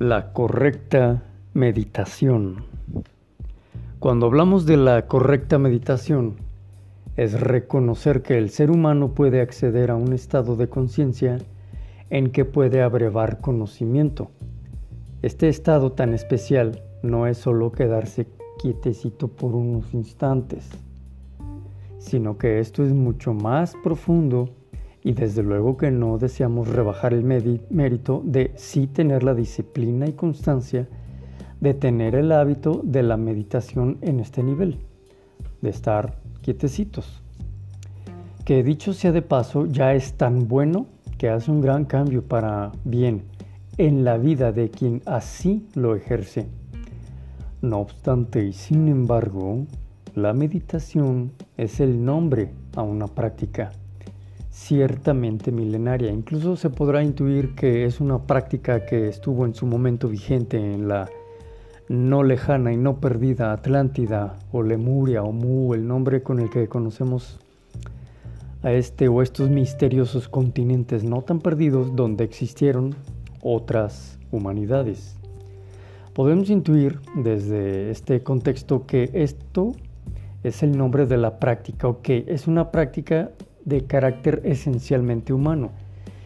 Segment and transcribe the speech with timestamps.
[0.00, 2.64] La correcta meditación.
[4.00, 6.34] Cuando hablamos de la correcta meditación,
[7.16, 11.38] es reconocer que el ser humano puede acceder a un estado de conciencia
[12.10, 14.32] en que puede abrevar conocimiento.
[15.22, 18.26] Este estado tan especial no es solo quedarse
[18.58, 20.68] quietecito por unos instantes,
[21.98, 24.50] sino que esto es mucho más profundo
[25.04, 30.14] y desde luego que no deseamos rebajar el mérito de sí tener la disciplina y
[30.14, 30.88] constancia
[31.60, 34.78] de tener el hábito de la meditación en este nivel,
[35.60, 37.22] de estar quietecitos.
[38.46, 40.86] Que dicho sea de paso, ya es tan bueno
[41.18, 43.24] que hace un gran cambio para bien
[43.76, 46.46] en la vida de quien así lo ejerce.
[47.60, 49.66] No obstante y sin embargo,
[50.14, 53.72] la meditación es el nombre a una práctica
[54.54, 56.12] ciertamente milenaria.
[56.12, 60.86] Incluso se podrá intuir que es una práctica que estuvo en su momento vigente en
[60.86, 61.10] la
[61.88, 66.68] no lejana y no perdida Atlántida o Lemuria o Mu, el nombre con el que
[66.68, 67.40] conocemos
[68.62, 72.94] a este o estos misteriosos continentes no tan perdidos donde existieron
[73.42, 75.16] otras humanidades.
[76.14, 79.72] Podemos intuir desde este contexto que esto
[80.44, 83.32] es el nombre de la práctica o que es una práctica
[83.64, 85.70] de carácter esencialmente humano,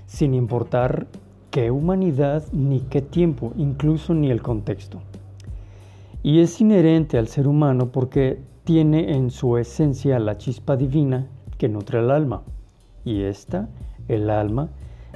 [0.06, 1.06] sin importar
[1.50, 5.00] qué humanidad ni qué tiempo, incluso ni el contexto.
[6.22, 11.69] Y es inherente al ser humano porque tiene en su esencia la chispa divina que
[11.69, 12.42] nutre al alma.
[13.05, 13.69] Y esta,
[14.09, 14.70] el alma,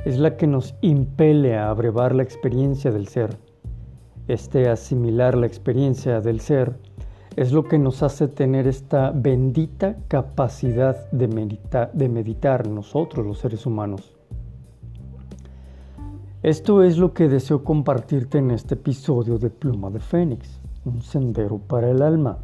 [0.05, 3.37] es la que nos impele a abrevar la experiencia del ser.
[4.29, 6.79] Este asimilar la experiencia del ser
[7.37, 11.29] es lo que nos hace tener esta bendita capacidad de,
[12.09, 14.15] meditar nosotros los seres humanos.
[16.43, 21.59] Esto es lo que deseo compartirte en este episodio de Pluma de Fénix, un sendero
[21.59, 22.39] para el alma.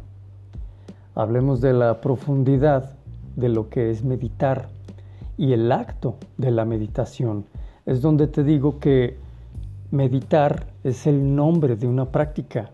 [1.13, 2.95] Hablemos de la profundidad
[3.35, 4.69] de lo que es meditar
[5.37, 7.45] y el acto de la meditación.
[7.85, 9.17] Es donde te digo que
[9.91, 12.71] meditar es el nombre de una práctica,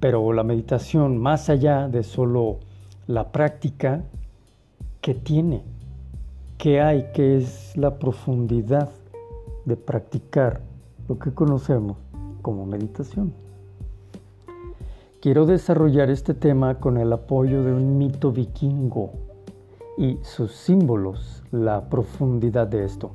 [0.00, 2.58] pero la meditación, más allá de solo
[3.06, 4.02] la práctica,
[5.00, 5.62] ¿qué tiene?
[6.56, 7.06] ¿Qué hay?
[7.14, 8.90] ¿Qué es la profundidad
[9.64, 10.60] de practicar
[11.08, 11.96] lo que conocemos
[12.42, 13.32] como meditación?
[15.20, 19.10] Quiero desarrollar este tema con el apoyo de un mito vikingo
[19.96, 23.10] y sus símbolos, la profundidad de esto.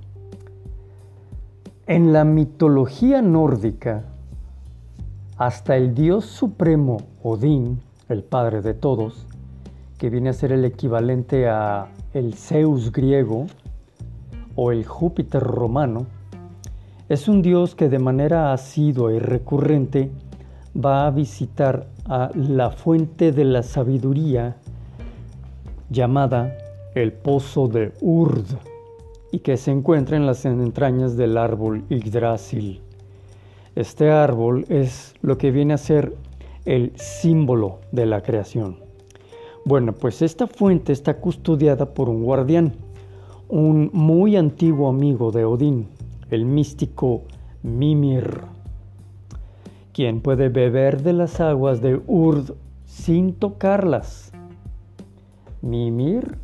[1.88, 4.04] En la mitología nórdica,
[5.38, 7.80] hasta el dios supremo Odín,
[8.10, 9.26] el padre de todos,
[9.98, 13.48] que viene a ser el equivalente a el Zeus griego
[14.56, 16.06] o el Júpiter romano,
[17.10, 20.12] es un dios que de manera asidua y recurrente
[20.74, 24.56] va a visitar a la fuente de la sabiduría
[25.90, 26.56] llamada
[26.96, 28.46] el pozo de Urd
[29.32, 32.82] y que se encuentra en las entrañas del árbol Yggdrasil.
[33.76, 36.16] Este árbol es lo que viene a ser
[36.64, 38.78] el símbolo de la creación.
[39.66, 42.74] Bueno, pues esta fuente está custodiada por un guardián,
[43.50, 45.88] un muy antiguo amigo de Odín,
[46.30, 47.24] el místico
[47.64, 48.42] Mimir,
[49.92, 52.54] quien puede beber de las aguas de Urd
[52.86, 54.32] sin tocarlas.
[55.64, 56.38] Mimir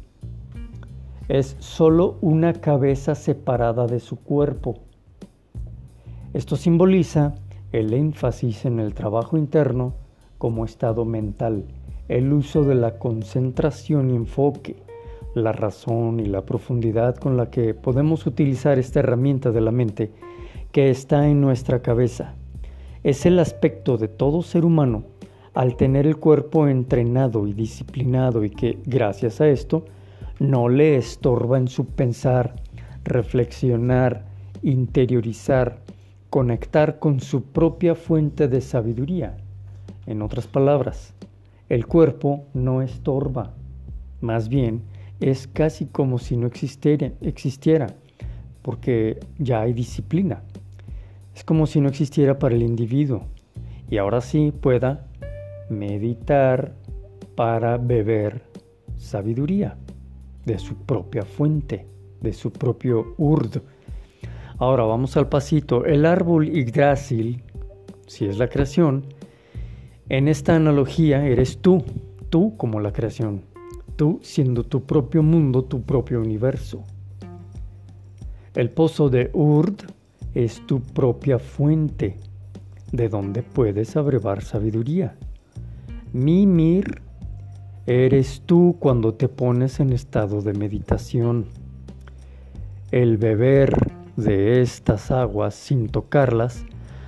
[1.27, 4.79] es solo una cabeza separada de su cuerpo
[6.33, 7.35] esto simboliza
[7.71, 9.93] el énfasis en el trabajo interno
[10.37, 11.65] como estado mental,
[12.07, 14.75] el uso de la concentración y enfoque,
[15.33, 20.11] la razón y la profundidad con la que podemos utilizar esta herramienta de la mente
[20.71, 22.35] que está en nuestra cabeza.
[23.03, 25.03] Es el aspecto de todo ser humano
[25.53, 29.85] al tener el cuerpo entrenado y disciplinado y que, gracias a esto,
[30.39, 32.55] no le estorba en su pensar,
[33.03, 34.25] reflexionar,
[34.61, 35.79] interiorizar,
[36.29, 39.37] conectar con su propia fuente de sabiduría.
[40.05, 41.13] En otras palabras,
[41.69, 43.53] el cuerpo no estorba,
[44.21, 44.81] más bien
[45.19, 47.87] es casi como si no existiera,
[48.61, 50.43] porque ya hay disciplina.
[51.35, 53.23] Es como si no existiera para el individuo
[53.89, 55.07] y ahora sí pueda
[55.69, 56.73] meditar
[57.35, 58.43] para beber
[58.97, 59.77] sabiduría
[60.45, 61.85] de su propia fuente,
[62.21, 63.61] de su propio urd,
[64.59, 65.85] Ahora vamos al pasito.
[65.85, 67.41] El árbol Yggdrasil,
[68.07, 69.05] si es la creación,
[70.09, 71.81] en esta analogía eres tú,
[72.29, 73.41] tú como la creación,
[73.95, 76.83] tú siendo tu propio mundo, tu propio universo.
[78.53, 79.75] El pozo de Urd
[80.33, 82.17] es tu propia fuente,
[82.91, 85.15] de donde puedes abrevar sabiduría.
[86.11, 87.01] Mimir
[87.85, 91.45] eres tú cuando te pones en estado de meditación.
[92.91, 93.88] El beber
[94.23, 96.65] de estas aguas sin tocarlas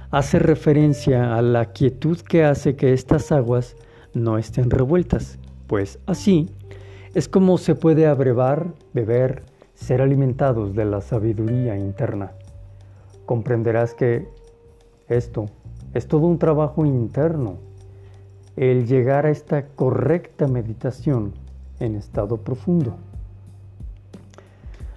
[0.10, 3.76] hace referencia a la quietud que hace que estas aguas
[4.14, 6.50] no estén revueltas, pues así
[7.14, 9.44] es como se puede abrevar, beber,
[9.74, 12.32] ser alimentados de la sabiduría interna.
[13.26, 14.28] Comprenderás que
[15.08, 15.46] esto
[15.94, 17.58] es todo un trabajo interno,
[18.56, 21.34] el llegar a esta correcta meditación
[21.80, 22.98] en estado profundo.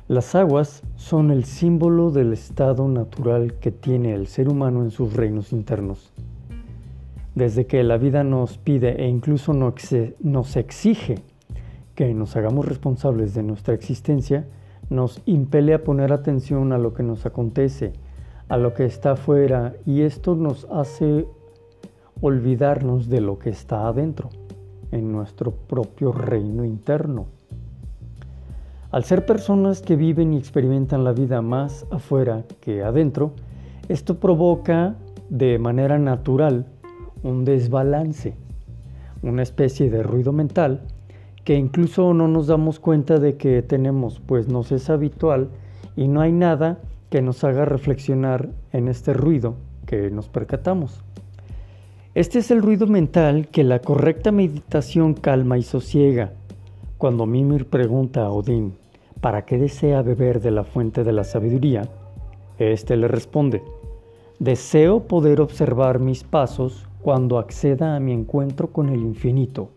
[0.06, 5.14] Las aguas son el símbolo del estado natural que tiene el ser humano en sus
[5.14, 6.12] reinos internos.
[7.34, 11.14] Desde que la vida nos pide e incluso nos exige
[11.94, 14.46] que nos hagamos responsables de nuestra existencia,
[14.90, 17.94] nos impele a poner atención a lo que nos acontece,
[18.48, 21.26] a lo que está afuera, y esto nos hace
[22.20, 24.28] olvidarnos de lo que está adentro,
[24.92, 27.24] en nuestro propio reino interno.
[28.94, 33.32] Al ser personas que viven y experimentan la vida más afuera que adentro,
[33.88, 34.94] esto provoca
[35.28, 36.66] de manera natural
[37.24, 38.36] un desbalance,
[39.20, 40.82] una especie de ruido mental
[41.42, 45.48] que incluso no nos damos cuenta de que tenemos, pues nos es habitual
[45.96, 46.78] y no hay nada
[47.10, 49.56] que nos haga reflexionar en este ruido
[49.86, 51.02] que nos percatamos.
[52.14, 56.34] Este es el ruido mental que la correcta meditación calma y sosiega.
[56.96, 58.83] Cuando Mimir pregunta a Odín,
[59.24, 61.88] ¿para qué desea beber de la fuente de la sabiduría?
[62.58, 63.62] Este le responde,
[64.38, 69.70] deseo poder observar mis pasos cuando acceda a mi encuentro con el infinito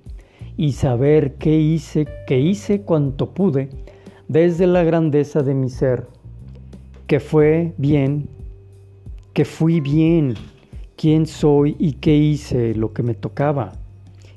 [0.58, 3.70] y saber qué hice, que hice cuanto pude
[4.28, 6.08] desde la grandeza de mi ser,
[7.08, 8.28] que fue bien,
[9.32, 10.34] que fui bien,
[10.98, 13.72] quién soy y qué hice lo que me tocaba,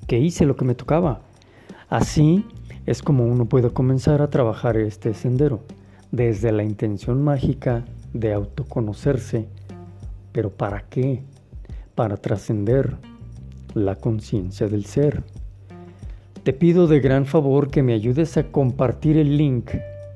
[0.06, 1.22] que hice lo que me tocaba.
[1.88, 2.44] Así
[2.86, 5.60] es como uno puede comenzar a trabajar este sendero,
[6.10, 9.46] desde la intención mágica de autoconocerse.
[10.32, 11.22] ¿Pero para qué?
[11.94, 12.96] Para trascender
[13.74, 15.22] la conciencia del ser.
[16.42, 19.72] Te pido de gran favor que me ayudes a compartir el link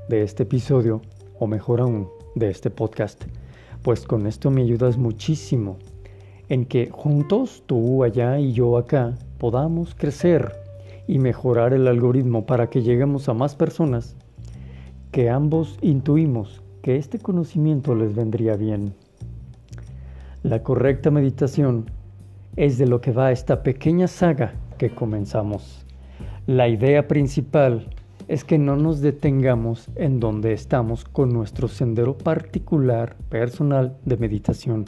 [0.09, 1.03] de este episodio,
[1.39, 3.25] o mejor aún, de este podcast,
[3.83, 5.79] pues con esto me ayudas muchísimo
[6.49, 10.64] en que juntos, tú allá y yo acá, podamos crecer
[11.07, 14.17] y mejorar el algoritmo para que lleguemos a más personas
[15.11, 18.95] que ambos intuimos que este conocimiento les vendría bien.
[20.43, 21.91] La correcta meditación
[22.57, 25.87] es de lo que va esta pequeña saga que comenzamos.
[26.47, 27.89] La idea principal
[28.29, 34.85] es que no nos detengamos en donde estamos con nuestro sendero particular, personal de meditación.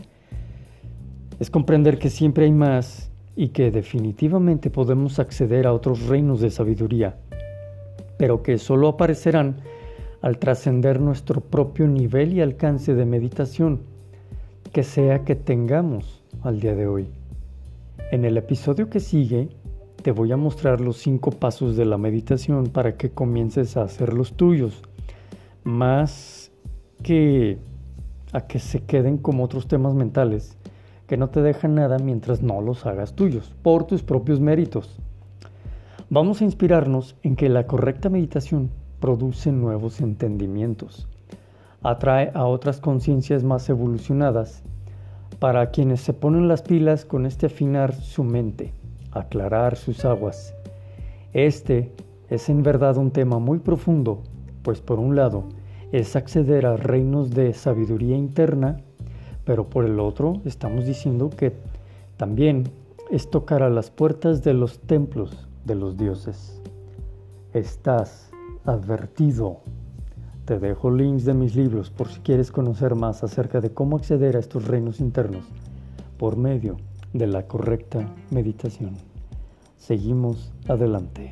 [1.39, 6.51] Es comprender que siempre hay más y que definitivamente podemos acceder a otros reinos de
[6.51, 7.17] sabiduría,
[8.17, 9.57] pero que solo aparecerán
[10.23, 13.83] al trascender nuestro propio nivel y alcance de meditación,
[14.73, 17.09] que sea que tengamos al día de hoy.
[18.11, 19.51] En el episodio que sigue,
[20.03, 24.15] te voy a mostrar los cinco pasos de la meditación para que comiences a hacer
[24.15, 24.83] los tuyos,
[25.63, 26.51] más
[27.03, 27.59] que
[28.33, 30.57] a que se queden como otros temas mentales
[31.07, 34.99] que no te dejan nada mientras no los hagas tuyos, por tus propios méritos.
[36.11, 38.71] Vamos a inspirarnos en que la correcta meditación
[39.01, 41.09] produce nuevos entendimientos,
[41.83, 44.63] atrae a otras conciencias más evolucionadas,
[45.39, 48.73] para quienes se ponen las pilas con este afinar su mente,
[49.13, 50.55] aclarar sus aguas.
[51.33, 51.93] Este
[52.31, 54.23] es en verdad un tema muy profundo,
[54.63, 55.45] pues por un lado
[55.93, 58.79] es acceder a reinos de sabiduría interna
[59.47, 61.55] pero por el otro estamos diciendo que
[62.19, 62.65] también
[63.11, 66.61] es tocar a las puertas de los templos de los dioses.
[67.55, 68.31] Estás
[68.65, 69.61] advertido.
[70.45, 74.37] Te dejo links de mis libros por si quieres conocer más acerca de cómo acceder
[74.37, 75.45] a estos reinos internos
[76.19, 76.77] por medio
[77.13, 78.97] de la correcta meditación.
[79.77, 81.31] Seguimos adelante.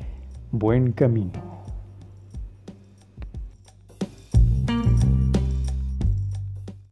[0.51, 1.64] Buen camino.